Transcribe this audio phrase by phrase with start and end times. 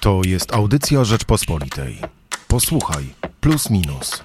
[0.00, 1.98] To jest audycja Rzeczpospolitej.
[2.48, 3.04] Posłuchaj,
[3.40, 4.24] plus minus.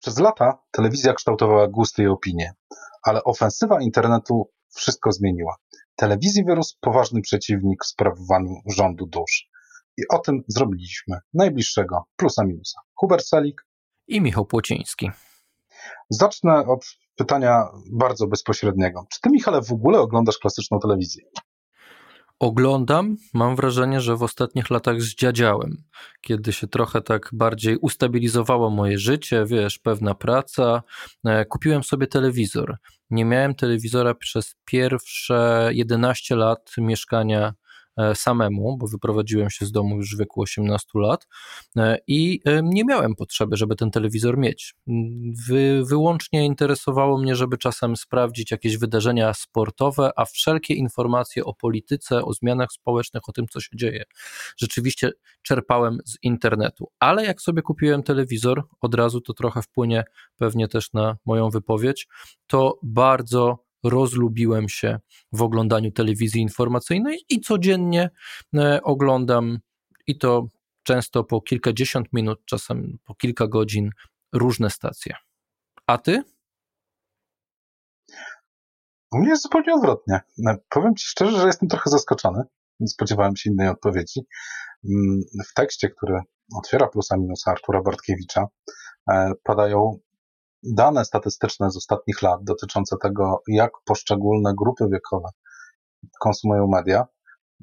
[0.00, 2.52] Przez lata telewizja kształtowała gusty i opinie,
[3.02, 5.56] ale ofensywa internetu wszystko zmieniła.
[5.96, 9.48] Telewizji wyrósł poważny przeciwnik w sprawowaniu rządu dusz.
[9.96, 12.80] I o tym zrobiliśmy najbliższego plusa minusa.
[12.94, 13.66] Hubert Selik
[14.06, 15.10] i Michał Płociński.
[16.10, 16.84] Zacznę od
[17.16, 19.06] pytania bardzo bezpośredniego.
[19.12, 21.24] Czy ty, Michale, w ogóle oglądasz klasyczną telewizję?
[22.42, 25.76] Oglądam, mam wrażenie, że w ostatnich latach zdziadziałem,
[26.20, 30.82] kiedy się trochę tak bardziej ustabilizowało moje życie, wiesz, pewna praca.
[31.24, 32.76] E, kupiłem sobie telewizor.
[33.10, 37.54] Nie miałem telewizora przez pierwsze 11 lat mieszkania
[38.14, 41.26] samemu, bo wyprowadziłem się z domu już w wieku 18 lat
[41.76, 44.74] e, i e, nie miałem potrzeby, żeby ten telewizor mieć.
[45.48, 52.24] Wy, wyłącznie interesowało mnie, żeby czasem sprawdzić jakieś wydarzenia sportowe, a wszelkie informacje o polityce,
[52.24, 54.04] o zmianach społecznych, o tym, co się dzieje,
[54.56, 55.10] rzeczywiście
[55.42, 56.88] czerpałem z internetu.
[57.00, 60.04] Ale jak sobie kupiłem telewizor, od razu to trochę wpłynie
[60.36, 62.08] pewnie też na moją wypowiedź,
[62.46, 64.98] to bardzo rozlubiłem się
[65.32, 68.10] w oglądaniu telewizji informacyjnej i codziennie
[68.56, 69.58] e, oglądam
[70.06, 70.48] i to
[70.82, 73.90] często po kilkadziesiąt minut, czasem po kilka godzin
[74.32, 75.16] różne stacje.
[75.86, 76.22] A ty?
[79.12, 80.20] U mnie jest zupełnie odwrotnie.
[80.46, 82.42] E, powiem ci szczerze, że jestem trochę zaskoczony.
[82.86, 84.20] Spodziewałem się innej odpowiedzi.
[84.84, 86.20] Mm, w tekście, który
[86.56, 88.46] otwiera plusa minusa Artura Bartkiewicza,
[89.10, 89.98] e, padają
[90.62, 95.28] dane statystyczne z ostatnich lat dotyczące tego, jak poszczególne grupy wiekowe
[96.20, 97.06] konsumują media.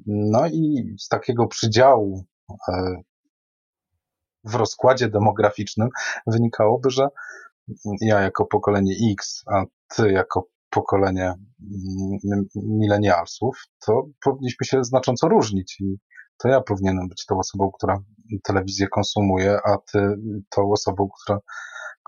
[0.06, 2.24] No i z takiego przydziału
[2.68, 2.96] e,
[4.44, 5.88] w rozkładzie demograficznym
[6.26, 7.08] wynikałoby, że
[8.00, 9.64] ja jako pokolenie X, a
[9.96, 11.34] ty jako pokolenie
[12.24, 15.96] mm, milenialsów, to powinniśmy się znacząco różnić i
[16.38, 17.98] to ja powinienem być tą osobą, która
[18.42, 20.14] telewizję konsumuje, a ty
[20.50, 21.38] tą osobą, która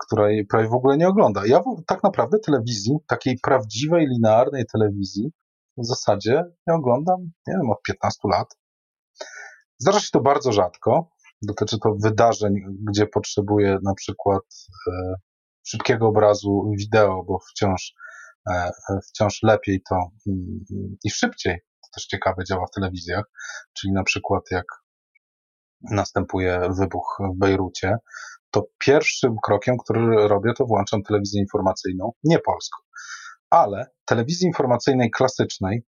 [0.05, 1.45] której prawie w ogóle nie ogląda.
[1.45, 5.31] Ja tak naprawdę telewizji, takiej prawdziwej, linearnej telewizji,
[5.77, 8.47] w zasadzie nie oglądam, nie wiem, od 15 lat.
[9.79, 11.09] Zdarza się to bardzo rzadko.
[11.41, 12.53] Dotyczy to wydarzeń,
[12.89, 14.43] gdzie potrzebuję na przykład
[14.87, 15.13] e,
[15.63, 17.93] szybkiego obrazu wideo, bo wciąż,
[18.49, 18.71] e,
[19.09, 20.65] wciąż lepiej to mm,
[21.03, 23.23] i szybciej, to też ciekawe działa w telewizjach,
[23.73, 24.65] czyli na przykład jak
[25.91, 27.97] następuje wybuch w Bejrucie,
[28.53, 32.77] to pierwszym krokiem, który robię, to włączam telewizję informacyjną, nie polską,
[33.49, 35.83] ale telewizji informacyjnej klasycznej,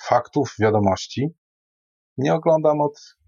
[0.00, 1.28] faktów, wiadomości,
[2.18, 3.18] nie oglądam od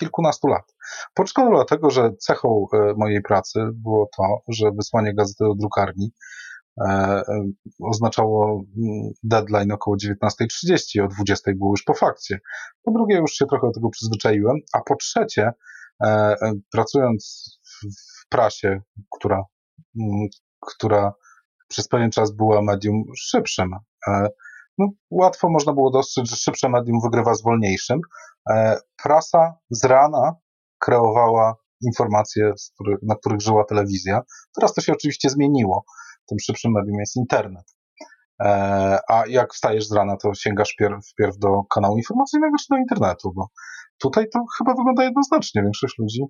[0.00, 0.74] kilkunastu lat.
[1.14, 6.12] Początkowo dlatego, że cechą e, mojej pracy było to, że wysłanie gazety do drukarni
[6.80, 7.22] e, e,
[7.82, 12.40] oznaczało mm, deadline około 19.30, o 20.00 było już po fakcie.
[12.82, 15.52] Po drugie, już się trochę do tego przyzwyczaiłem, a po trzecie,
[16.72, 17.52] pracując
[17.82, 19.44] w prasie, która,
[20.00, 20.28] mm,
[20.60, 21.12] która
[21.68, 23.70] przez pewien czas była medium szybszym.
[24.08, 24.28] E,
[24.78, 28.00] no, łatwo można było dostrzec, że szybsze medium wygrywa z wolniejszym.
[28.50, 30.36] E, prasa z rana
[30.78, 32.52] kreowała informacje,
[33.02, 34.22] na których żyła telewizja.
[34.54, 35.84] Teraz to się oczywiście zmieniło.
[36.26, 37.64] Tym szybszym medium jest internet.
[38.40, 42.76] E, a jak wstajesz z rana, to sięgasz pierw, wpierw do kanału informacyjnego czy do
[42.76, 43.48] internetu, bo
[43.98, 45.62] tutaj to chyba wygląda jednoznacznie.
[45.62, 46.22] Większość ludzi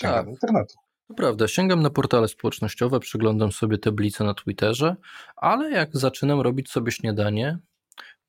[0.00, 0.24] tak.
[0.24, 0.74] do internetu.
[1.08, 4.96] To prawda, sięgam na portale społecznościowe, przyglądam sobie tablice na Twitterze,
[5.36, 7.58] ale jak zaczynam robić sobie śniadanie,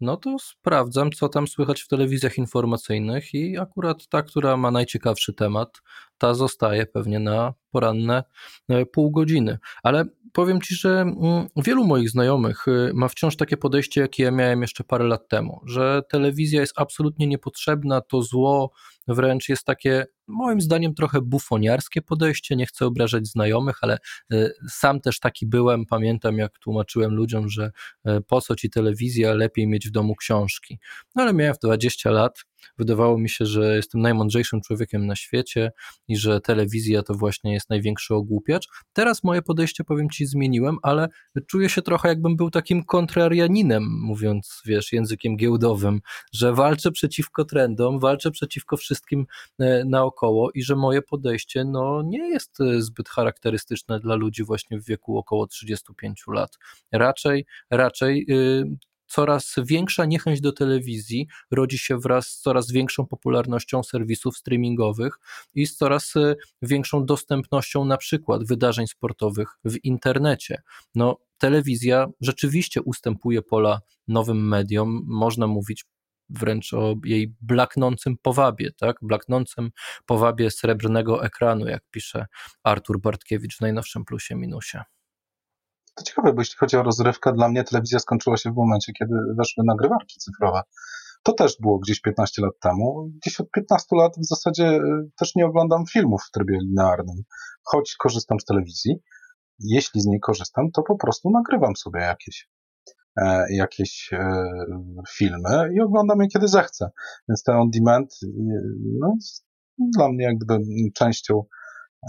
[0.02, 5.34] no to sprawdzam, co tam słychać w telewizjach informacyjnych i akurat ta, która ma najciekawszy
[5.34, 5.82] temat,
[6.18, 8.24] ta zostaje pewnie na poranne
[8.70, 9.58] e, pół godziny.
[9.84, 10.06] Ale
[10.36, 14.62] powiem Ci, że mm, wielu moich znajomych y, ma wciąż takie podejście, jakie ja miałem
[14.62, 18.72] jeszcze parę lat temu, że telewizja jest absolutnie niepotrzebna, to zło
[19.08, 23.98] wręcz jest takie moim zdaniem trochę bufoniarskie podejście, nie chcę obrażać znajomych, ale
[24.34, 27.72] y, sam też taki byłem, pamiętam jak tłumaczyłem ludziom, że
[28.08, 30.80] y, po co ci telewizja, lepiej mieć w domu książki.
[31.16, 32.46] No ale miałem w 20 lat,
[32.78, 35.72] wydawało mi się, że jestem najmądrzejszym człowiekiem na świecie
[36.08, 38.68] i że telewizja to właśnie jest największy ogłupiacz.
[38.94, 41.08] Teraz moje podejście, powiem ci, zmieniłem, ale
[41.48, 46.02] czuję się trochę jakbym był takim kontrarianinem, mówiąc, wiesz, językiem giełdowym,
[46.34, 49.26] że walczę przeciwko trendom, walczę przeciwko wszystkim
[49.60, 54.80] e, naokoło i że moje podejście no, nie jest e, zbyt charakterystyczne dla ludzi właśnie
[54.80, 56.58] w wieku około 35 lat.
[56.92, 58.78] Raczej, raczej yy,
[59.08, 65.20] coraz większa niechęć do telewizji rodzi się wraz z coraz większą popularnością serwisów streamingowych
[65.54, 66.14] i z coraz
[66.62, 70.62] większą dostępnością na przykład wydarzeń sportowych w internecie.
[70.96, 75.86] No, telewizja rzeczywiście ustępuje pola nowym mediom, można mówić
[76.30, 78.98] wręcz o jej blaknącym powabie, tak?
[79.02, 79.72] Blaknącym
[80.06, 82.26] powabie srebrnego ekranu, jak pisze
[82.64, 84.78] Artur Bartkiewicz w najnowszym plusie minusie.
[85.96, 89.14] To ciekawe, bo jeśli chodzi o rozrywkę, dla mnie telewizja skończyła się w momencie, kiedy
[89.38, 90.62] weszły nagrywarki cyfrowe.
[91.24, 93.12] To też było gdzieś 15 lat temu.
[93.22, 94.82] Gdzieś od 15 lat w zasadzie y,
[95.20, 97.24] też nie oglądam filmów w trybie linearnym,
[97.64, 98.96] choć korzystam z telewizji.
[99.60, 102.50] Jeśli z niej korzystam, to po prostu nagrywam sobie jakieś
[103.22, 104.46] E, jakieś e,
[105.10, 106.90] filmy i oglądam je kiedy zechcę.
[107.30, 108.20] Więc ten on demand
[109.00, 109.46] no, jest
[109.78, 110.60] dla mnie jakby
[110.94, 111.44] częścią,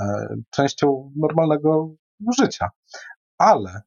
[0.00, 1.94] e, częścią normalnego
[2.40, 2.68] życia.
[3.38, 3.82] Ale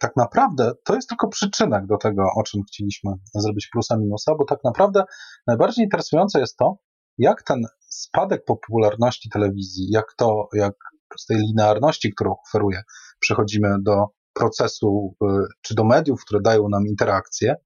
[0.00, 4.44] tak naprawdę to jest tylko przyczynek do tego, o czym chcieliśmy zrobić plusa minusa, bo
[4.44, 5.04] tak naprawdę
[5.46, 6.78] najbardziej interesujące jest to,
[7.18, 10.74] jak ten spadek popularności telewizji, jak to, jak
[11.18, 12.82] z tej linearności, którą oferuje,
[13.20, 15.26] przechodzimy do procesu, e,
[15.62, 17.56] czy do mediów, które dają nam interakcję,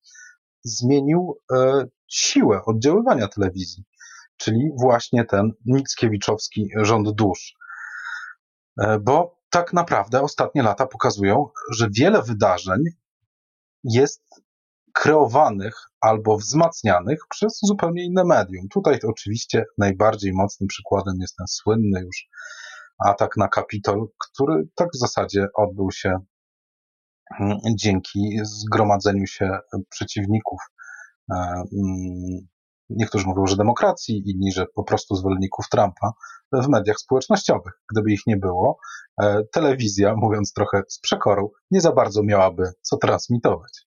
[0.65, 3.85] zmienił e, siłę oddziaływania telewizji,
[4.37, 7.55] czyli właśnie ten Mickiewiczowski rząd dusz.
[8.81, 12.85] E, bo tak naprawdę ostatnie lata pokazują, że wiele wydarzeń
[13.85, 14.23] jest
[14.93, 18.69] kreowanych albo wzmacnianych przez zupełnie inne medium.
[18.69, 22.29] Tutaj oczywiście najbardziej mocnym przykładem jest ten słynny już
[22.99, 26.19] atak na Kapitol, który tak w zasadzie odbył się
[27.75, 29.59] dzięki zgromadzeniu się
[29.91, 30.61] przeciwników.
[32.91, 36.13] Niektórzy mówią, że demokracji, inni, że po prostu zwolenników Trumpa
[36.53, 37.73] w mediach społecznościowych.
[37.93, 38.79] Gdyby ich nie było,
[39.23, 43.87] e, telewizja, mówiąc trochę z przekorą, nie za bardzo miałaby co transmitować.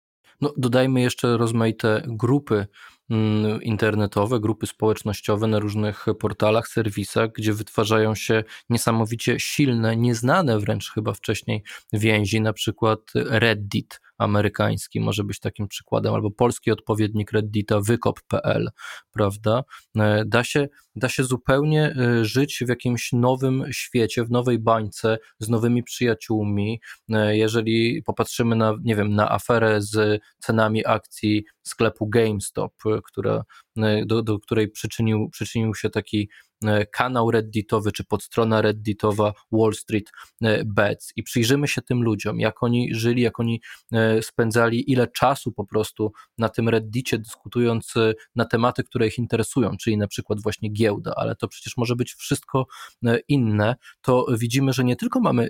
[0.41, 2.67] No, dodajmy jeszcze rozmaite grupy
[3.11, 10.93] mm, internetowe, grupy społecznościowe na różnych portalach, serwisach, gdzie wytwarzają się niesamowicie silne, nieznane wręcz
[10.93, 17.81] chyba wcześniej więzi, na przykład Reddit amerykański może być takim przykładem, albo polski odpowiednik Reddita,
[17.81, 18.71] wykop.pl,
[19.13, 19.63] prawda?
[19.97, 25.19] E, da się, da się zupełnie e, żyć w jakimś nowym świecie, w nowej bańce,
[25.39, 26.81] z nowymi przyjaciółmi.
[27.09, 32.75] E, jeżeli popatrzymy na, nie wiem, na aferę z cenami akcji sklepu GameStop,
[33.05, 33.45] która,
[34.07, 36.29] do, do której przyczynił, przyczynił się taki
[36.93, 40.11] kanał redditowy czy podstrona redditowa Wall Street
[40.43, 41.13] e, Bets.
[41.17, 43.61] I przyjrzymy się tym ludziom, jak oni żyli, jak oni
[43.93, 47.95] e, spędzali, ile czasu po prostu na tym reddicie dyskutując
[48.37, 52.15] na tematy, które ich interesują, czyli na przykład właśnie giełda, ale to przecież może być
[52.15, 52.67] wszystko
[53.29, 55.49] inne, to widzimy, że nie tylko mamy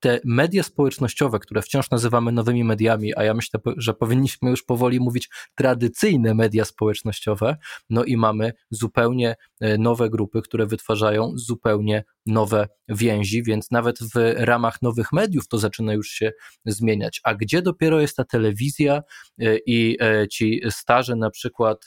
[0.00, 5.00] te media społecznościowe, które wciąż nazywamy nowymi mediami, a ja myślę, że powinniśmy już powoli
[5.00, 7.56] mówić tradycyjne media społecznościowe,
[7.90, 14.34] no i mamy zupełnie e, nowe grupy, które wytwarzają zupełnie nowe więzi, więc nawet w
[14.36, 16.32] ramach nowych mediów to zaczyna już się
[16.66, 17.20] zmieniać.
[17.24, 19.02] A gdzie dopiero jest ta telewizja
[19.40, 21.86] e, i e, ci starzy, na przykład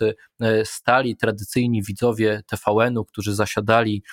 [0.64, 4.04] stali tradycyjni widzowie TVN-u, którzy zasiadali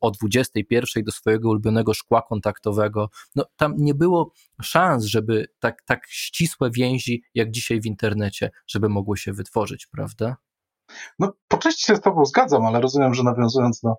[0.00, 4.32] o 21 do swojego ulubionego szkła kontaktowego, no, tam nie było
[4.62, 10.36] szans, żeby tak, tak ścisłe więzi jak dzisiaj w internecie, żeby mogły się wytworzyć, prawda?
[11.18, 13.94] No, po części się z Tobą zgadzam, ale rozumiem, że nawiązując do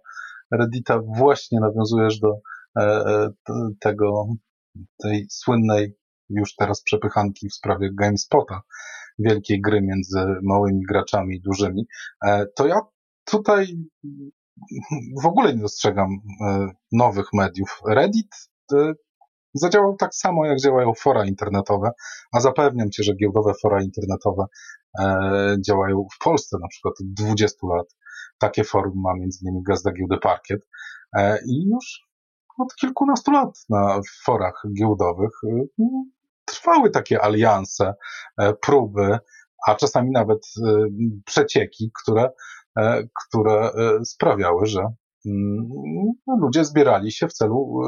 [0.52, 2.40] Reddita, właśnie nawiązujesz do
[2.78, 3.32] e, e,
[3.80, 4.26] tego,
[4.98, 5.96] tej słynnej
[6.30, 8.62] już teraz przepychanki w sprawie GameSpota,
[9.20, 11.86] wielkiej gry między małymi graczami i dużymi.
[12.26, 12.80] E, to ja
[13.26, 13.78] tutaj
[15.24, 16.10] w ogóle nie dostrzegam
[16.42, 17.82] e, nowych mediów.
[17.88, 18.50] Reddit
[19.54, 21.92] zadziałał tak samo, jak działają fora internetowe,
[22.34, 24.46] a zapewniam cię, że giełdowe fora internetowe
[25.00, 27.88] e, działają w Polsce na przykład od 20 lat.
[28.40, 30.68] Takie forum ma między innymi Gazda Giełdy Parkiet
[31.18, 32.02] e, i już
[32.58, 35.84] od kilkunastu lat na forach giełdowych e,
[36.52, 37.94] trwały takie alianse,
[38.38, 39.20] e, próby,
[39.68, 40.88] a czasami nawet e,
[41.26, 42.30] przecieki, które,
[42.78, 43.72] e, które
[44.04, 44.82] sprawiały, że
[45.26, 45.70] mm,
[46.42, 47.80] ludzie zbierali się w celu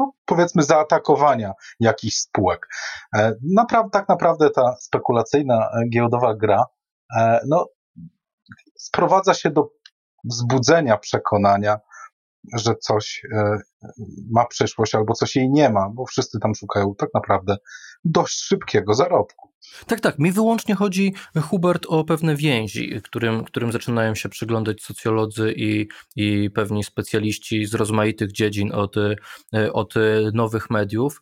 [0.00, 2.68] no, powiedzmy, zaatakowania jakichś spółek.
[3.16, 6.64] E, naprawdę, tak naprawdę ta spekulacyjna e, giełdowa gra
[7.16, 7.66] e, no,
[8.78, 9.68] sprowadza się do
[10.24, 11.78] wzbudzenia przekonania,
[12.56, 13.22] że coś
[14.30, 17.56] ma przyszłość albo coś jej nie ma, bo wszyscy tam szukają tak naprawdę
[18.04, 19.49] dość szybkiego zarobku.
[19.86, 20.18] Tak, tak.
[20.18, 26.50] Mi wyłącznie chodzi, Hubert, o pewne więzi, którym, którym zaczynają się przyglądać socjolodzy i, i
[26.50, 28.96] pewni specjaliści z rozmaitych dziedzin od,
[29.72, 29.94] od
[30.32, 31.20] nowych mediów.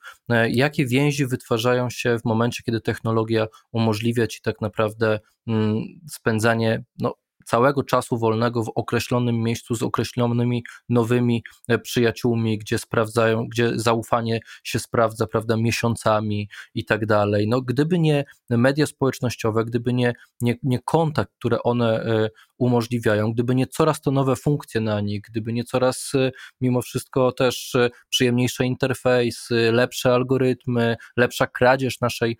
[0.49, 7.15] Jakie więzi wytwarzają się w momencie, kiedy technologia umożliwia ci tak naprawdę mm, spędzanie no,
[7.49, 14.41] całego czasu wolnego w określonym miejscu z określonymi nowymi e, przyjaciółmi, gdzie sprawdzają, gdzie zaufanie
[14.65, 17.49] się sprawdza, prawda, miesiącami i tak dalej.
[17.49, 23.55] No, gdyby nie media społecznościowe, gdyby nie, nie, nie kontakt, które one e, umożliwiają, gdyby
[23.55, 27.77] nie coraz to nowe funkcje na nich, gdyby nie coraz e, mimo wszystko też
[28.09, 32.37] przyjemniejsze interfejsy, lepsze algorytmy, lepsza kradzież naszej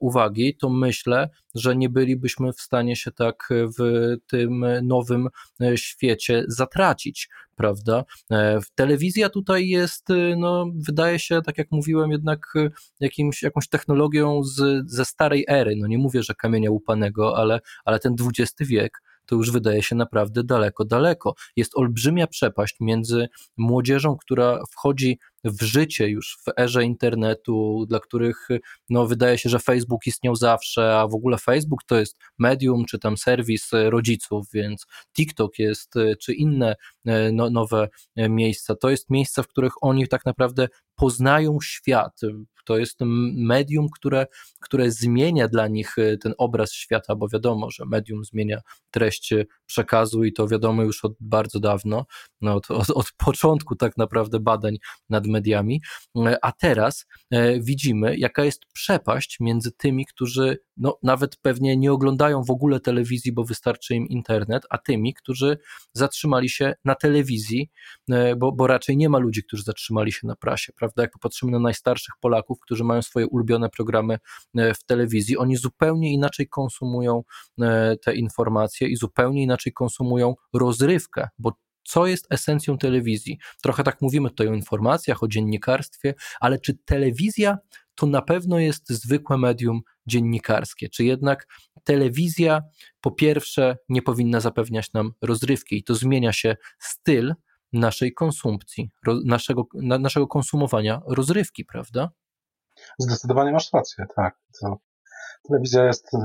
[0.00, 3.48] uwagi, to myślę, że nie bylibyśmy w stanie się tak
[3.78, 4.45] w tym
[4.82, 5.28] nowym
[5.60, 8.04] e, świecie zatracić, prawda?
[8.32, 12.54] E, telewizja tutaj jest, e, no, wydaje się, tak jak mówiłem, jednak
[13.00, 15.74] jakimś, jakąś technologią z, ze starej ery.
[15.76, 19.96] No nie mówię, że kamienia łupanego, ale, ale ten XX wiek to już wydaje się
[19.96, 21.34] naprawdę daleko, daleko.
[21.56, 28.48] Jest olbrzymia przepaść między młodzieżą, która wchodzi w życie już w erze internetu, dla których
[28.90, 32.98] no, wydaje się, że Facebook istniał zawsze, a w ogóle Facebook to jest medium czy
[32.98, 38.76] tam serwis rodziców, więc TikTok jest, czy inne e, no, nowe miejsca.
[38.76, 42.20] To jest miejsca, w których oni tak naprawdę poznają świat.
[42.66, 42.98] To jest
[43.34, 44.26] medium, które,
[44.60, 49.34] które zmienia dla nich e, ten obraz świata, bo wiadomo, że medium zmienia treść
[49.66, 52.06] przekazu i to wiadomo już od bardzo dawno,
[52.40, 54.76] no od, od, od początku tak naprawdę badań
[55.08, 55.80] nad mediami,
[56.16, 61.92] e, a teraz e, widzimy, jaka jest przepaść między tymi, którzy no, nawet pewnie nie
[61.92, 65.58] oglądają w ogóle telewizji, bo wystarczy im internet, a tymi, którzy
[65.92, 67.70] zatrzymali się na telewizji,
[68.36, 71.02] bo, bo raczej nie ma ludzi, którzy zatrzymali się na prasie, prawda?
[71.02, 74.18] Jak popatrzymy na najstarszych Polaków, którzy mają swoje ulubione programy
[74.56, 77.22] e, w telewizji, oni zupełnie inaczej konsumują
[77.60, 81.52] e, te informacje i zupełnie inaczej konsumują rozrywkę, bo
[81.86, 83.38] co jest esencją telewizji?
[83.62, 87.58] Trochę tak mówimy tutaj o informacjach, o dziennikarstwie, ale czy telewizja
[87.94, 90.88] to na pewno jest zwykłe medium dziennikarskie?
[90.88, 91.46] Czy jednak
[91.84, 92.62] telewizja
[93.00, 97.34] po pierwsze nie powinna zapewniać nam rozrywki i to zmienia się styl
[97.72, 98.90] naszej konsumpcji,
[99.24, 102.10] naszego, na, naszego konsumowania rozrywki, prawda?
[102.98, 104.38] Zdecydowanie masz rację, tak.
[104.60, 104.76] To
[105.48, 106.18] telewizja jest y,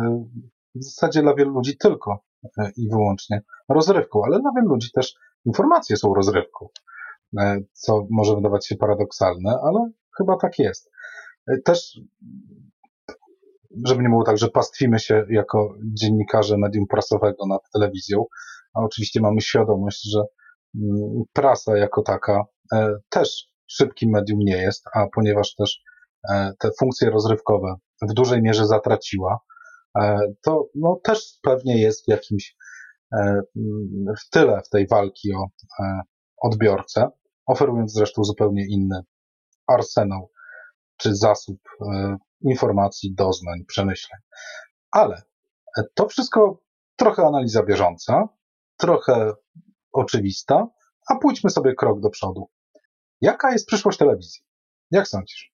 [0.76, 5.14] w zasadzie dla wielu ludzi tylko y, i wyłącznie rozrywką, ale dla wielu ludzi też
[5.46, 6.68] informacje są rozrywką,
[7.40, 10.92] y, co może wydawać się paradoksalne, ale chyba tak jest.
[11.66, 12.00] Też,
[13.86, 18.26] żeby nie było tak, że pastwimy się jako dziennikarze medium prasowego nad telewizją,
[18.74, 20.20] a oczywiście mamy świadomość, że
[20.76, 22.46] mm, prasa jako taka
[23.10, 25.82] też szybkim medium nie jest, a ponieważ też
[26.60, 29.40] te funkcje rozrywkowe w dużej mierze zatraciła,
[30.00, 32.56] e, to no, też pewnie jest w jakimś
[33.14, 33.42] e,
[34.20, 35.46] w tyle w tej walki o
[36.42, 37.10] odbiorcę,
[37.46, 39.02] oferując zresztą zupełnie inny
[39.68, 40.32] arsenał
[40.98, 41.58] czy zasób
[42.42, 44.20] informacji, doznań, przemyśleń.
[44.92, 45.22] Ale
[45.96, 46.62] to wszystko
[46.96, 48.28] trochę analiza bieżąca,
[48.78, 49.34] trochę
[49.92, 50.68] oczywista,
[51.10, 52.50] a pójdźmy sobie krok do przodu.
[53.22, 54.42] Jaka jest przyszłość telewizji?
[54.92, 55.51] Jak sądzisz?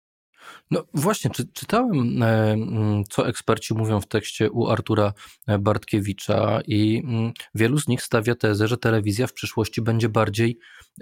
[0.72, 5.14] No właśnie, czy, czytałem, e, mm, co eksperci mówią w tekście u Artura
[5.48, 10.58] e, Bartkiewicza, i mm, wielu z nich stawia tezę, że telewizja w przyszłości będzie bardziej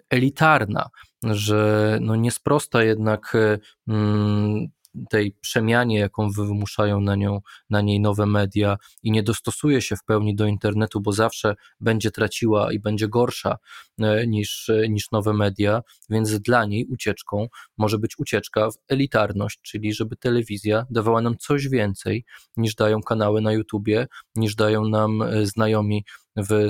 [0.09, 0.89] elitarna,
[1.23, 4.67] że no nie sprosta jednak e, mm,
[5.09, 10.03] tej przemianie, jaką wymuszają na, nią, na niej nowe media i nie dostosuje się w
[10.03, 13.57] pełni do internetu, bo zawsze będzie traciła i będzie gorsza
[13.99, 17.47] e, niż, e, niż nowe media, więc dla niej ucieczką
[17.77, 22.25] może być ucieczka w elitarność, czyli żeby telewizja dawała nam coś więcej
[22.57, 26.05] niż dają kanały na YouTubie, niż dają nam e, znajomi
[26.37, 26.69] w,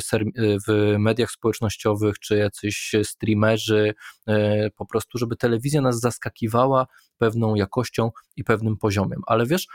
[0.68, 3.94] w mediach społecznościowych, czy jacyś streamerzy,
[4.76, 9.22] po prostu, żeby telewizja nas zaskakiwała pewną jakością i pewnym poziomem.
[9.28, 9.68] Ale wiesz,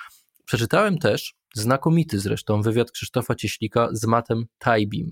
[0.45, 5.11] przeczytałem też znakomity zresztą wywiad Krzysztofa Cieślika z Matem Taibim,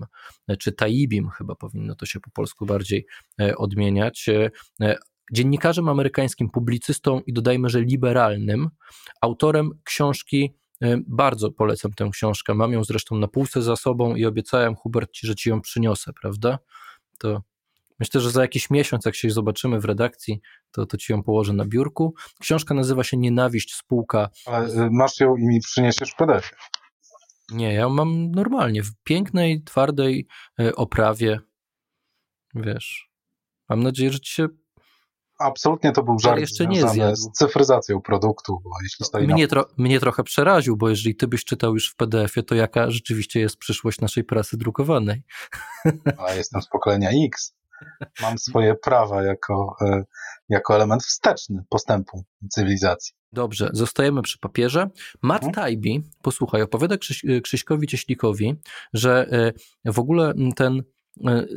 [0.59, 3.05] czy Taibim chyba powinno to się po polsku bardziej
[3.41, 4.29] e, odmieniać.
[4.29, 4.49] E,
[4.81, 4.97] e,
[5.33, 8.69] dziennikarzem amerykańskim, publicystą i dodajmy, że liberalnym,
[9.21, 10.57] autorem książki
[11.07, 12.53] bardzo polecam tę książkę.
[12.53, 16.13] Mam ją zresztą na półce za sobą i obiecałem Hubert ci, że ci ją przyniosę,
[16.13, 16.59] prawda?
[17.19, 17.41] To
[17.99, 20.41] Myślę, że za jakiś miesiąc, jak się zobaczymy w redakcji,
[20.71, 22.13] to, to ci ją położę na biurku.
[22.39, 24.29] Książka nazywa się Nienawiść spółka.
[24.45, 26.51] Ale masz ją i mi przyniesiesz PDF.
[27.51, 30.27] Nie, ja mam normalnie, w pięknej, twardej
[30.59, 31.39] y, oprawie.
[32.55, 33.09] Wiesz,
[33.69, 34.47] mam nadzieję, że ci się
[35.39, 37.15] Absolutnie to był żart jeszcze nie zjadł.
[37.15, 39.49] z cyfryzacją produktu, bo jeśli stoi Mnie, na...
[39.49, 43.39] tro, mnie trochę przeraził, bo jeżeli ty byś czytał już w PDF-ie, to jaka rzeczywiście
[43.39, 45.23] jest przyszłość naszej prasy drukowanej?
[46.27, 47.57] A jestem z pokolenia X.
[48.21, 50.03] Mam swoje prawa jako, e,
[50.49, 53.13] jako element wsteczny postępu cywilizacji.
[53.31, 54.89] Dobrze, zostajemy przy papierze.
[55.21, 55.53] Matt Mhm.
[55.53, 58.55] Taibbi, posłuchaj, opowiada Krzyś, Krzyśkowi Cieślikowi,
[58.93, 59.27] że
[59.85, 60.83] e, w ogóle ten e,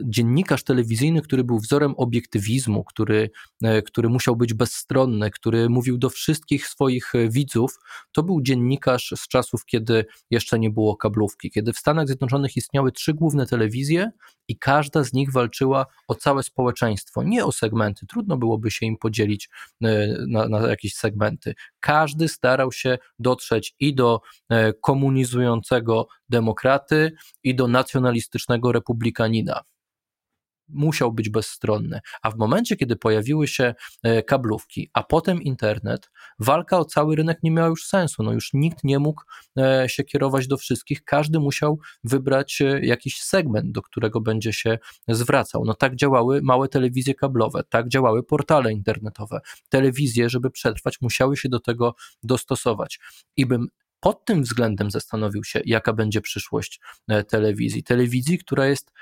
[0.05, 3.31] dziennikarz telewizyjny, który był wzorem obiektywizmu, który,
[3.63, 7.79] e, który musiał być bezstronny, który mówił do wszystkich swoich e, widzów,
[8.13, 12.93] to był dziennikarz z czasów, kiedy jeszcze nie było kablówki, kiedy w Stanach Zjednoczonych istniały
[12.93, 14.11] trzy główne telewizje
[14.49, 18.07] i każda z nich walczyła o całe społeczeństwo, nie o segmenty.
[18.07, 19.49] Trudno byłoby się im podzielić
[19.85, 21.55] e, na, na jakieś segmenty.
[21.81, 27.13] Każdy starał się dotrzeć i do e, komunizującego demokraty,
[27.45, 29.61] i do nacjonalistycznego republikanina.
[30.69, 32.01] Musiał być bezstronny.
[32.23, 37.39] A w momencie, kiedy pojawiły się e, kablówki, a potem internet, walka o cały rynek
[37.43, 38.23] nie miała już sensu.
[38.23, 39.23] No już nikt nie mógł
[39.59, 44.79] e, się kierować do wszystkich, każdy musiał wybrać e, jakiś segment, do którego będzie się
[45.09, 45.65] zwracał.
[45.65, 49.41] No tak działały małe telewizje kablowe, tak działały portale internetowe.
[49.69, 53.01] Telewizje, żeby przetrwać, musiały się do tego dostosować.
[53.37, 53.69] I bym
[54.01, 57.83] pod tym względem zastanowił się, jaka będzie przyszłość e, telewizji.
[57.83, 58.93] Telewizji, która jest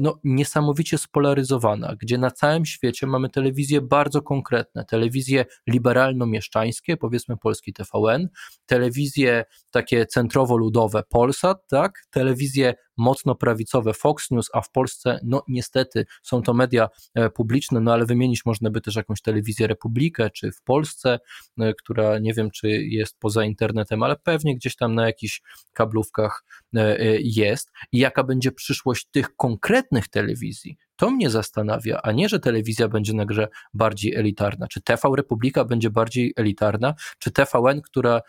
[0.00, 7.72] no, niesamowicie spolaryzowana, gdzie na całym świecie mamy telewizje bardzo konkretne, telewizje liberalno-mieszczańskie, powiedzmy polski
[7.72, 8.28] TVN,
[8.66, 12.06] telewizje takie centrowo-ludowe Polsat, tak?
[12.10, 17.80] telewizje mocno prawicowe Fox News, a w Polsce, no niestety, są to media e, publiczne,
[17.80, 21.18] no ale wymienić można by też jakąś telewizję Republikę, czy w Polsce,
[21.58, 25.42] e, która nie wiem, czy jest poza internetem, ale pewnie gdzieś tam na jakichś
[25.72, 27.72] kablówkach e, jest.
[27.92, 29.65] I jaka będzie przyszłość tych konkretnych
[30.10, 30.76] telewizji?
[30.96, 34.66] To mnie zastanawia, a nie, że telewizja będzie na grze bardziej elitarna.
[34.68, 38.20] Czy TV Republika będzie bardziej elitarna, czy TVN, która,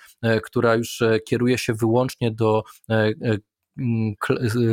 [0.44, 2.64] która już kieruje się wyłącznie do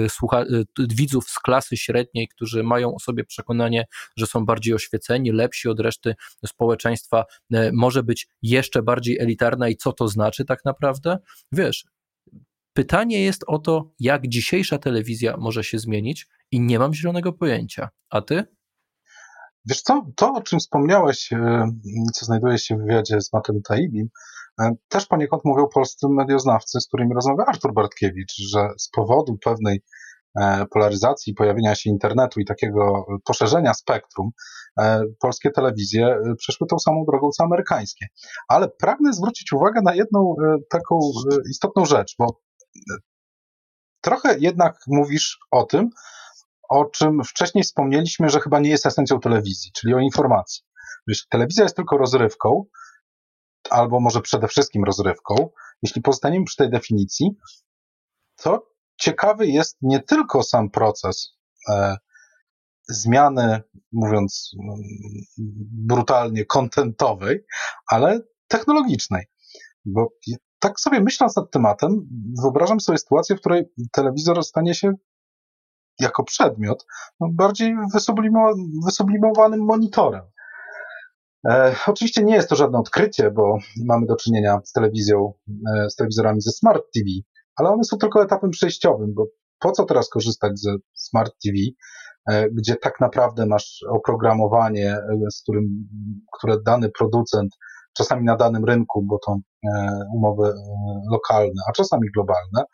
[0.09, 0.44] słucha,
[0.78, 3.85] widzów z klasy średniej, którzy mają o sobie przekonanie,
[4.16, 6.14] że są bardziej oświeceni, lepsi od reszty
[6.47, 7.25] społeczeństwa,
[7.73, 11.18] może być jeszcze bardziej elitarna i co to znaczy tak naprawdę?
[11.52, 11.85] Wiesz,
[12.73, 17.88] pytanie jest o to, jak dzisiejsza telewizja może się zmienić i nie mam zielonego pojęcia.
[18.11, 18.44] A ty?
[19.66, 21.30] Wiesz co, to o czym wspomniałeś,
[22.14, 24.08] co znajduje się w wywiadzie z Matem Taibim,
[24.88, 29.82] też poniekąd mówią polscy medioznawcy, z którymi rozmawia Artur Bartkiewicz, że z powodu pewnej
[30.70, 34.30] polaryzacji, pojawienia się internetu i takiego poszerzenia spektrum,
[35.21, 38.06] polskie telewizje przeszły tą samą drogą co amerykańskie.
[38.49, 40.34] Ale pragnę zwrócić uwagę na jedną
[40.71, 40.99] taką
[41.50, 42.40] istotną rzecz, bo
[44.00, 45.90] trochę jednak mówisz o tym,
[46.68, 50.62] o czym wcześniej wspomnieliśmy, że chyba nie jest esencją telewizji, czyli o informacji.
[51.06, 52.64] Jeśli telewizja jest tylko rozrywką,
[53.70, 55.50] albo może przede wszystkim rozrywką,
[55.82, 57.30] jeśli pozostaniemy przy tej definicji,
[58.36, 61.96] to ciekawy jest nie tylko sam proces e,
[62.88, 64.50] zmiany, mówiąc
[65.86, 67.44] brutalnie, kontentowej,
[67.90, 69.24] ale technologicznej.
[69.84, 70.08] Bo
[70.58, 72.08] tak sobie myśląc nad tematem,
[72.42, 74.92] wyobrażam sobie sytuację, w której telewizor stanie się
[76.00, 76.87] jako przedmiot
[77.21, 77.76] no, bardziej
[78.85, 80.23] wysublimowanym monitorem.
[81.49, 85.33] E, oczywiście nie jest to żadne odkrycie, bo mamy do czynienia z telewizją,
[85.76, 87.07] e, z telewizorami ze Smart TV,
[87.57, 89.26] ale one są tylko etapem przejściowym, bo
[89.59, 91.57] po co teraz korzystać ze Smart TV,
[92.30, 94.99] e, gdzie tak naprawdę masz oprogramowanie,
[95.30, 95.89] z którym,
[96.39, 97.52] które dany producent,
[97.97, 99.39] czasami na danym rynku, bo to
[100.17, 100.52] umowy
[101.11, 102.65] lokalne, a czasami globalne,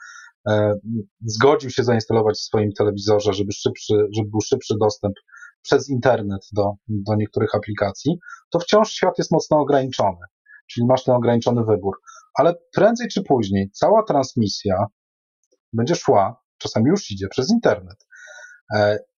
[1.21, 5.15] zgodził się zainstalować w swoim telewizorze, żeby, szybszy, żeby był szybszy dostęp
[5.63, 8.19] przez internet do, do niektórych aplikacji,
[8.51, 10.19] to wciąż świat jest mocno ograniczony,
[10.67, 11.95] czyli masz ten ograniczony wybór.
[12.35, 14.87] Ale prędzej czy później cała transmisja
[15.73, 18.07] będzie szła, czasami już idzie, przez internet.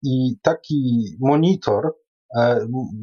[0.02, 1.94] I taki monitor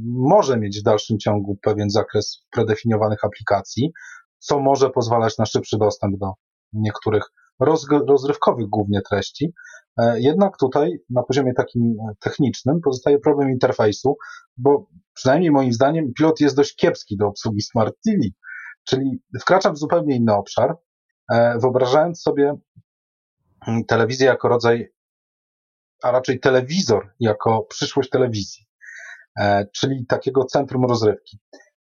[0.05, 3.91] może mieć w dalszym ciągu pewien zakres predefiniowanych aplikacji,
[4.39, 6.31] co może pozwalać na szybszy dostęp do
[6.73, 7.23] niektórych
[8.07, 9.53] rozrywkowych głównie treści.
[10.15, 14.17] Jednak tutaj na poziomie takim technicznym pozostaje problem interfejsu,
[14.57, 18.17] bo przynajmniej moim zdaniem pilot jest dość kiepski do obsługi Smart TV,
[18.83, 20.75] czyli wkraczam w zupełnie inny obszar,
[21.61, 22.55] wyobrażając sobie
[23.87, 24.93] telewizję jako rodzaj,
[26.03, 28.65] a raczej telewizor jako przyszłość telewizji,
[29.73, 31.39] czyli takiego centrum rozrywki.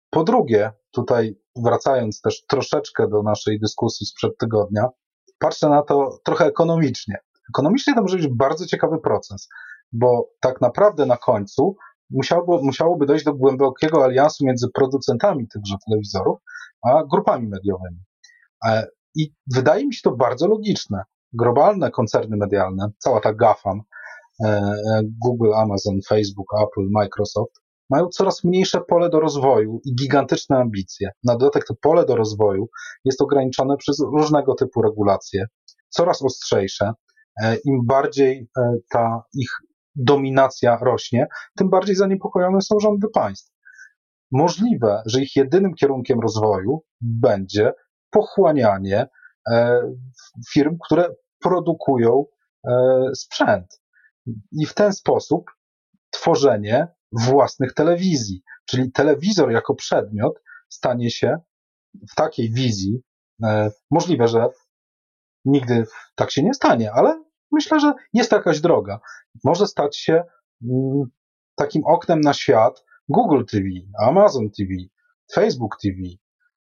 [0.09, 4.89] Po drugie, tutaj wracając też troszeczkę do naszej dyskusji sprzed tygodnia,
[5.43, 7.17] patrzę na to trochę ekonomicznie.
[7.49, 9.49] Ekonomicznie to może być bardzo ciekawy proces,
[9.91, 11.75] bo tak naprawdę na końcu
[12.09, 16.39] musiałoby, musiałoby dojść do głębokiego aliansu między producentami tychże telewizorów,
[16.81, 17.99] a grupami mediowymi.
[18.65, 21.03] E, I wydaje mi się to bardzo logiczne.
[21.33, 23.81] Globalne koncerny medialne, cała ta GAFAM,
[24.45, 24.71] e,
[25.23, 27.62] Google, Amazon, Facebook, Apple, Microsoft,
[27.93, 31.09] mają coraz mniejsze pole do rozwoju i gigantyczne ambicje.
[31.23, 32.69] Na dodatek to pole do rozwoju
[33.05, 35.45] jest ograniczone przez różnego typu regulacje,
[35.89, 36.93] coraz ostrzejsze.
[37.43, 38.47] E, Im bardziej
[38.91, 39.49] ta ich
[39.95, 43.53] dominacja rośnie, tym bardziej zaniepokojone są rządy państw.
[44.31, 47.73] Możliwe, że ich jedynym kierunkiem rozwoju będzie
[48.09, 49.07] pochłanianie
[49.51, 49.81] e,
[50.53, 51.09] firm, które
[51.43, 52.25] produkują
[52.67, 52.71] e,
[53.15, 53.81] sprzęt.
[54.51, 55.51] I w ten sposób
[56.11, 56.87] tworzenie
[57.21, 61.37] własnych telewizji, czyli telewizor jako przedmiot stanie się
[62.11, 63.01] w takiej wizji,
[63.43, 64.47] e, możliwe, że
[65.45, 68.99] nigdy tak się nie stanie, ale myślę, że jest to jakaś droga.
[69.43, 70.23] Może stać się
[70.63, 71.03] mm,
[71.55, 73.65] takim oknem na świat Google TV,
[73.99, 74.69] Amazon TV,
[75.33, 75.97] Facebook TV,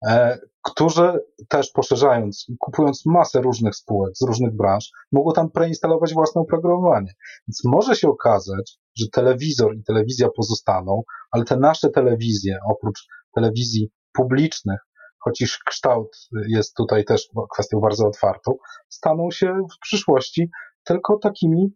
[0.07, 1.19] e, którzy
[1.49, 7.13] też poszerzając, kupując masę różnych spółek z różnych branż, mogą tam preinstalować własne oprogramowanie.
[7.47, 13.91] Więc może się okazać, że telewizor i telewizja pozostaną, ale te nasze telewizje, oprócz telewizji
[14.13, 14.79] publicznych,
[15.19, 18.51] choć kształt jest tutaj też kwestią bardzo otwartą,
[18.89, 20.49] staną się w przyszłości
[20.83, 21.73] tylko takimi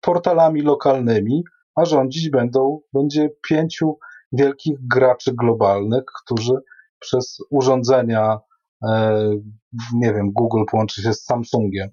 [0.00, 1.42] portalami lokalnymi,
[1.74, 3.98] a rządzić będą, będzie pięciu
[4.32, 6.54] wielkich graczy globalnych, którzy
[6.98, 8.38] przez urządzenia,
[8.82, 9.30] e,
[9.94, 11.88] nie wiem, Google połączy się z Samsungiem.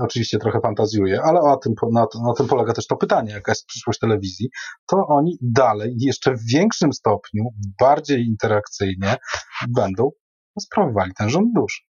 [0.00, 3.66] Oczywiście trochę fantazjuję, ale o tym, na, na tym polega też to pytanie, jaka jest
[3.66, 4.50] przyszłość telewizji.
[4.86, 7.44] To oni dalej, jeszcze w większym stopniu,
[7.80, 9.16] bardziej interakcyjnie
[9.68, 10.10] będą
[10.60, 11.89] sprawowali ten rząd dusz.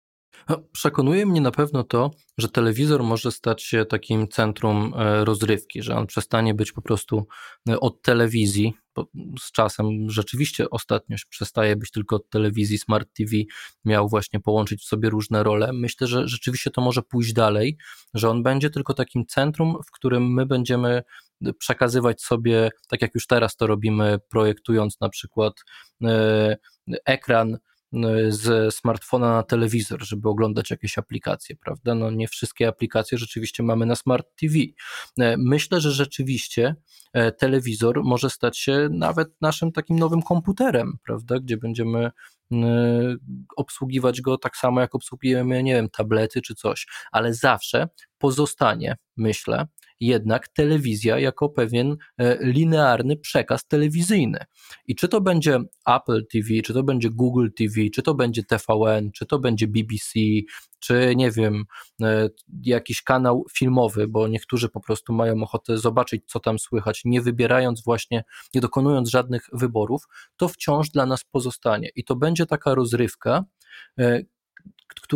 [0.73, 5.97] Przekonuje mnie na pewno to, że telewizor może stać się takim centrum e, rozrywki, że
[5.97, 7.27] on przestanie być po prostu
[7.69, 8.75] e, od telewizji.
[9.41, 12.79] Z czasem rzeczywiście ostatnio przestaje być tylko od telewizji.
[12.79, 13.31] Smart TV
[13.85, 15.73] miał właśnie połączyć w sobie różne role.
[15.73, 17.77] Myślę, że rzeczywiście to może pójść dalej,
[18.15, 21.03] że on będzie tylko takim centrum, w którym my będziemy
[21.59, 25.53] przekazywać sobie, tak jak już teraz to robimy, projektując na przykład
[26.05, 26.57] e,
[27.05, 27.59] ekran
[28.29, 31.95] z smartfona na telewizor, żeby oglądać jakieś aplikacje, prawda?
[31.95, 34.55] No nie wszystkie aplikacje rzeczywiście mamy na Smart TV.
[35.19, 36.75] E, myślę, że rzeczywiście
[37.13, 41.39] e, telewizor może stać się nawet naszym takim nowym komputerem, prawda?
[41.39, 42.11] Gdzie będziemy
[43.57, 49.67] obsługiwać go tak samo, jak obsługujemy, nie wiem, tablety czy coś, ale zawsze pozostanie, myślę,
[50.01, 54.39] jednak telewizja jako pewien e, linearny przekaz telewizyjny.
[54.87, 59.13] I czy to będzie Apple TV, czy to będzie Google TV, czy to będzie TVN,
[59.13, 60.11] czy to będzie BBC,
[60.79, 61.65] czy nie wiem,
[62.03, 62.29] e,
[62.63, 67.85] jakiś kanał filmowy, bo niektórzy po prostu mają ochotę zobaczyć, co tam słychać, nie wybierając
[67.85, 70.03] właśnie, nie dokonując żadnych wyborów,
[70.37, 71.89] to wciąż dla nas pozostanie.
[71.97, 73.45] I to będzie taka rozrywka,
[73.99, 74.23] e,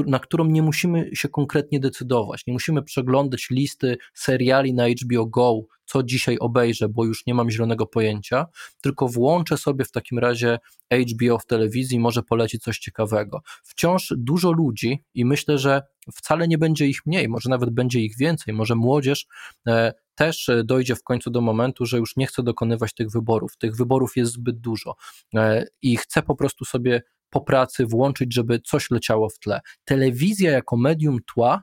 [0.06, 2.46] na którą nie musimy się konkretnie decydować.
[2.46, 7.50] Nie musimy przeglądać listy seriali na HBO Go, co dzisiaj obejrzę, bo już nie mam
[7.50, 8.46] zielonego pojęcia,
[8.80, 10.58] tylko włączę sobie w takim razie
[10.92, 13.40] HBO w telewizji może poleci coś ciekawego.
[13.64, 15.82] Wciąż dużo ludzi i myślę, że
[16.14, 19.26] wcale nie będzie ich mniej, może nawet będzie ich więcej, może młodzież
[19.66, 23.56] e, też dojdzie w końcu do momentu, że już nie chce dokonywać tych wyborów.
[23.56, 24.96] Tych wyborów jest zbyt dużo
[25.34, 29.60] e, i chce po prostu sobie po pracy włączyć, żeby coś leciało w tle.
[29.84, 31.62] Telewizja jako medium tła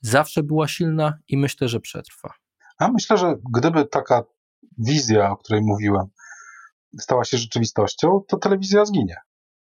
[0.00, 2.34] zawsze była silna i myślę, że przetrwa.
[2.78, 4.22] A myślę, że gdyby taka
[4.78, 6.06] wizja, o której mówiłem,
[7.00, 9.16] stała się rzeczywistością, to telewizja zginie.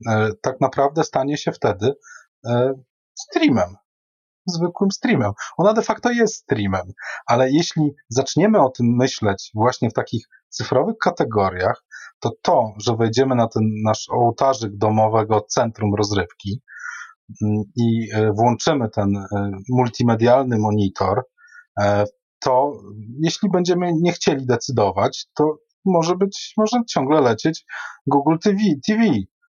[0.08, 1.94] E, tak naprawdę stanie się wtedy
[2.46, 2.72] e,
[3.14, 3.76] streamem.
[4.46, 5.32] Zwykłym streamem.
[5.56, 6.92] Ona de facto jest streamem,
[7.26, 11.84] ale jeśli zaczniemy o tym myśleć właśnie w takich cyfrowych kategoriach,
[12.20, 16.62] to to, że wejdziemy na ten nasz ołtarzyk domowego centrum rozrywki
[17.42, 21.22] mm, i e, włączymy ten e, multimedialny monitor,
[21.80, 22.04] e,
[22.40, 22.72] to
[23.20, 27.64] jeśli będziemy nie chcieli decydować, to może być, może ciągle lecieć
[28.06, 29.04] Google TV, TV.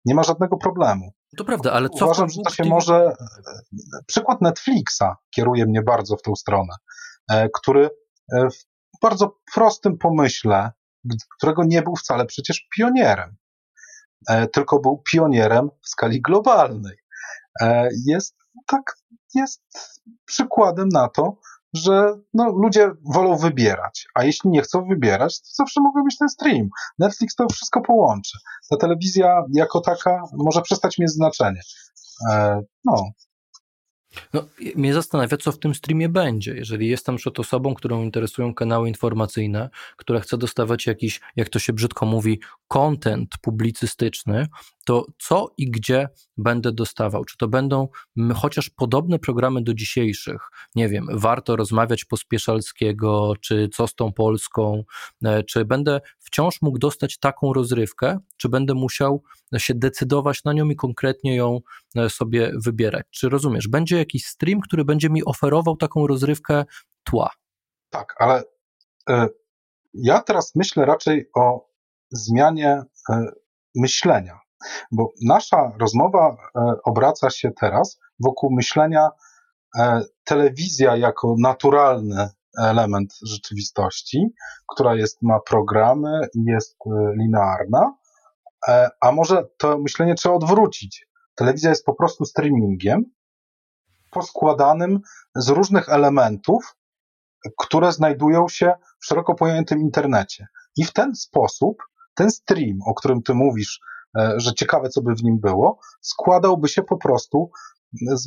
[0.06, 1.12] Nie ma żadnego problemu.
[1.38, 3.14] To prawda, ale co Uważam, że to się może.
[4.08, 5.04] Przykład Netflixa
[5.36, 6.74] kieruje mnie bardzo w tą stronę,
[7.54, 7.90] który
[8.32, 10.72] w bardzo prostym pomyśle
[11.38, 13.36] którego nie był wcale przecież pionierem,
[14.30, 16.98] e, tylko był pionierem w skali globalnej.
[17.62, 18.36] E, jest
[18.68, 18.96] tak,
[19.36, 19.62] jest
[20.26, 21.38] przykładem na to,
[21.74, 26.30] że no, ludzie wolą wybierać, a jeśli nie chcą wybierać, to zawsze mogą być ten
[26.30, 26.70] stream.
[27.00, 28.38] Netflix to wszystko połączy.
[28.70, 31.62] Ta telewizja jako taka może przestać mieć znaczenie.
[32.32, 33.12] E, no.
[34.34, 34.44] No,
[34.76, 36.56] mnie zastanawia, co w tym streamie będzie.
[36.56, 41.74] Jeżeli jestem przed osobą, którą interesują kanały informacyjne, która chce dostawać jakiś, jak to się
[41.74, 44.48] brzydko mówi, content publicystyczny,
[44.86, 47.26] to co i gdzie będę dostawał?
[47.26, 47.88] Czy to będą
[48.36, 50.50] chociaż podobne programy do dzisiejszych?
[50.76, 54.84] Nie wiem, warto rozmawiać pospieszalskiego, czy co z tą Polską?
[55.26, 59.24] E, czy będę wciąż mógł dostać taką rozrywkę, czy będę musiał
[59.58, 61.60] się decydować na nią i konkretnie ją
[61.96, 63.06] e, sobie wybierać?
[63.10, 63.68] Czy rozumiesz?
[63.68, 66.66] Będzie jakiś stream, który będzie mi oferował taką rozrywkę
[67.04, 67.30] tła.
[67.90, 68.44] Tak, ale
[69.10, 69.14] y,
[69.94, 71.70] ja teraz myślę raczej o
[72.12, 73.14] zmianie y,
[73.76, 74.40] myślenia,
[74.92, 79.10] bo nasza rozmowa y, obraca się teraz wokół myślenia
[80.24, 84.28] telewizja jako naturalny element rzeczywistości,
[84.68, 86.78] która jest, ma programy i jest
[87.20, 87.96] linearna,
[89.02, 91.08] a może to myślenie trzeba odwrócić.
[91.36, 93.06] Telewizja jest po prostu streamingiem,
[94.12, 95.00] poskładanym
[95.36, 96.76] z różnych elementów,
[97.58, 100.48] które znajdują się w szeroko pojętym internecie.
[100.78, 101.78] I w ten sposób
[102.16, 103.80] ten stream, o którym ty mówisz,
[104.20, 107.52] e, że ciekawe, co by w nim było, składałby się po prostu,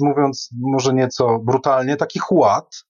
[0.00, 2.84] mówiąc może nieco brutalnie, takich ład,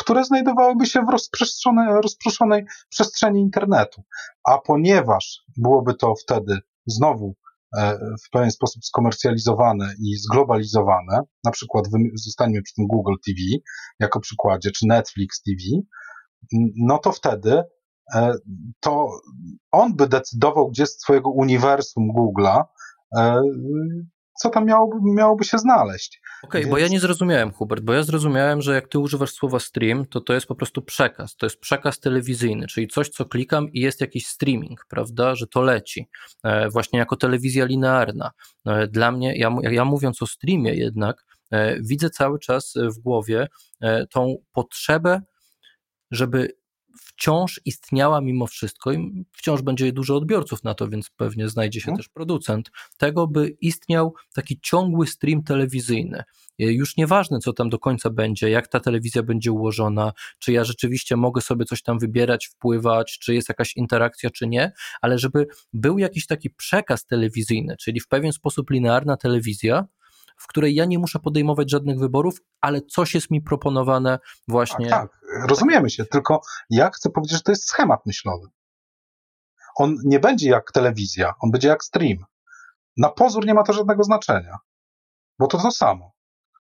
[0.00, 4.02] które znajdowałyby się w rozproszonej, rozproszonej przestrzeni internetu.
[4.44, 7.34] A ponieważ byłoby to wtedy znowu
[7.76, 13.38] E, w pewien sposób skomercjalizowane i zglobalizowane, na przykład zostańmy przy tym Google TV
[14.00, 15.58] jako przykładzie, czy Netflix TV,
[16.76, 17.62] no to wtedy
[18.14, 18.34] e,
[18.80, 19.08] to
[19.70, 22.64] on by decydował, gdzie z swojego uniwersum Google'a
[23.16, 23.42] e,
[24.38, 26.20] co tam miałoby, miałoby się znaleźć.
[26.42, 29.58] Okej, okay, bo ja nie zrozumiałem, Hubert, bo ja zrozumiałem, że jak ty używasz słowa
[29.58, 33.72] stream, to to jest po prostu przekaz, to jest przekaz telewizyjny, czyli coś, co klikam
[33.72, 36.08] i jest jakiś streaming, prawda, że to leci,
[36.44, 38.30] e, właśnie jako telewizja linearna.
[38.66, 43.48] E, dla mnie, ja, ja mówiąc o streamie jednak, e, widzę cały czas w głowie
[44.10, 45.20] tą potrzebę,
[46.10, 46.48] żeby
[47.00, 51.84] wciąż istniała mimo wszystko i wciąż będzie dużo odbiorców na to, więc pewnie znajdzie się
[51.84, 51.96] hmm.
[51.96, 56.22] też producent, tego by istniał taki ciągły stream telewizyjny.
[56.58, 61.16] Już nieważne, co tam do końca będzie, jak ta telewizja będzie ułożona, czy ja rzeczywiście
[61.16, 65.98] mogę sobie coś tam wybierać, wpływać, czy jest jakaś interakcja, czy nie, ale żeby był
[65.98, 69.86] jakiś taki przekaz telewizyjny, czyli w pewien sposób linearna telewizja,
[70.36, 74.18] w której ja nie muszę podejmować żadnych wyborów, ale coś jest mi proponowane
[74.48, 74.88] właśnie.
[74.88, 75.48] Tak, tak.
[75.50, 78.48] rozumiemy się, tylko ja chcę powiedzieć, że to jest schemat myślowy.
[79.76, 82.18] On nie będzie jak telewizja, on będzie jak stream.
[82.96, 84.58] Na pozór nie ma to żadnego znaczenia,
[85.38, 86.12] bo to to samo.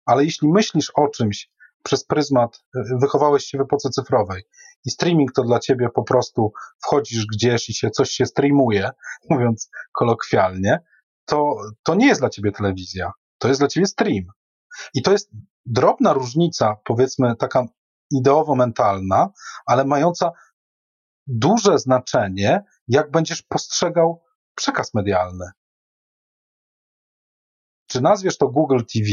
[0.07, 1.51] Ale jeśli myślisz o czymś
[1.83, 2.65] przez pryzmat,
[3.01, 4.43] wychowałeś się w epoce cyfrowej
[4.85, 6.53] i streaming to dla ciebie po prostu
[6.83, 8.91] wchodzisz gdzieś i się coś się streamuje,
[9.31, 10.81] mówiąc kolokwialnie,
[11.25, 13.13] to, to nie jest dla ciebie telewizja.
[13.41, 14.25] To jest dla ciebie stream.
[14.95, 15.31] I to jest
[15.67, 17.67] drobna różnica, powiedzmy, taka
[18.11, 19.29] ideowo-mentalna,
[19.67, 20.33] ale mająca
[21.27, 24.23] duże znaczenie, jak będziesz postrzegał
[24.55, 25.51] przekaz medialny.
[27.87, 29.09] Czy nazwiesz to Google TV,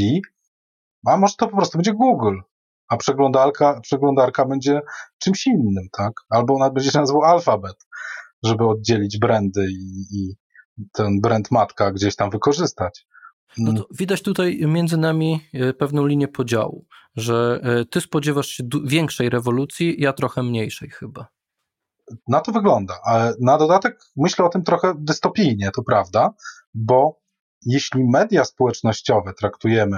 [1.08, 2.40] a może to po prostu będzie Google,
[2.88, 4.82] a przeglądarka, przeglądarka będzie
[5.20, 6.14] czymś innym, tak?
[6.30, 7.76] Albo ona będzie się nazywał Alphabet,
[8.44, 10.36] żeby oddzielić brandy i, i
[10.94, 13.08] ten brand matka gdzieś tam wykorzystać.
[13.58, 18.64] No to widać tutaj między nami e, pewną linię podziału, że e, ty spodziewasz się
[18.86, 21.28] większej rewolucji, ja trochę mniejszej chyba.
[22.28, 23.00] Na to wygląda.
[23.04, 26.34] Ale na dodatek myślę o tym trochę dystopijnie, to prawda,
[26.74, 27.20] bo
[27.66, 29.98] jeśli media społecznościowe traktujemy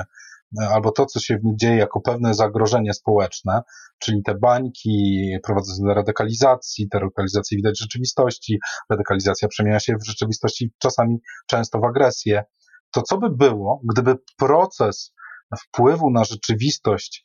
[0.62, 3.62] e, albo to, co się w nich dzieje, jako pewne zagrożenie społeczne,
[4.00, 8.60] czyli te bańki prowadzące do radykalizacji, te radykalizacje widać w rzeczywistości,
[8.90, 12.44] radykalizacja przemienia się w rzeczywistości czasami często w agresję,
[12.92, 15.14] to co by było, gdyby proces
[15.60, 17.24] wpływu na rzeczywistość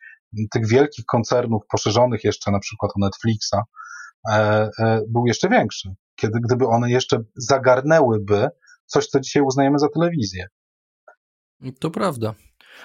[0.53, 3.57] tych wielkich koncernów poszerzonych jeszcze na przykład o Netflixa
[4.31, 8.49] e, e, był jeszcze większy, kiedy gdyby one jeszcze zagarnęłyby
[8.87, 10.47] coś, co dzisiaj uznajemy za telewizję.
[11.81, 12.35] To prawda.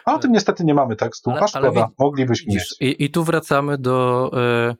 [0.06, 2.76] A o tym niestety nie mamy tekstu, ale, a szkoda, ale, moglibyśmy mieć.
[2.80, 4.76] I, I, tu wracamy do e,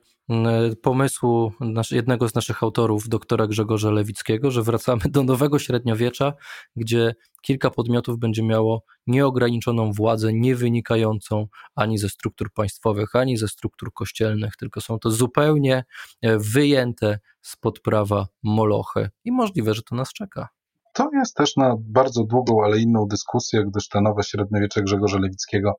[0.82, 6.32] pomysłu nasz, jednego z naszych autorów, doktora Grzegorza Lewickiego, że wracamy do nowego średniowiecza,
[6.76, 13.48] gdzie kilka podmiotów będzie miało nieograniczoną władzę, nie wynikającą ani ze struktur państwowych, ani ze
[13.48, 15.84] struktur kościelnych, tylko są to zupełnie
[16.22, 20.48] e, wyjęte spod prawa molochy i możliwe, że to nas czeka.
[20.94, 25.74] To jest też na bardzo długą, ale inną dyskusję, gdyż te nowe średniowiecze Grzegorza Lewickiego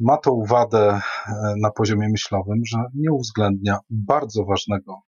[0.00, 1.00] ma to uwadę e,
[1.62, 5.00] na poziomie myślowym, że nie uwzględnia bardzo ważnego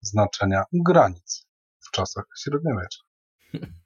[0.00, 1.46] znaczenia granic
[1.80, 3.00] w czasach średniowiecza.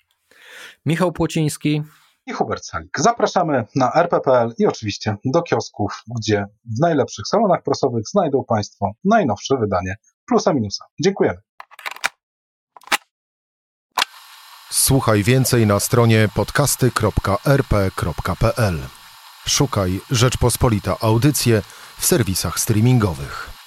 [0.86, 1.82] Michał Płociński.
[2.26, 3.00] i Hubert Salik.
[3.00, 9.56] Zapraszamy na rp.pl i oczywiście do kiosków, gdzie w najlepszych salonach prasowych znajdą Państwo najnowsze
[9.56, 10.84] wydanie Plusa Minusa.
[11.04, 11.38] Dziękujemy.
[14.70, 18.78] Słuchaj więcej na stronie podcasty.rp.pl.
[19.46, 21.62] Szukaj Rzeczpospolita Audycje
[21.98, 23.57] w serwisach streamingowych.